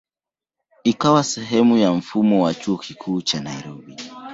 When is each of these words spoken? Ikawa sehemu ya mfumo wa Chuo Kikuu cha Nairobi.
Ikawa 0.83 1.23
sehemu 1.23 1.77
ya 1.77 1.93
mfumo 1.93 2.43
wa 2.43 2.53
Chuo 2.53 2.77
Kikuu 2.77 3.21
cha 3.21 3.39
Nairobi. 3.39 3.97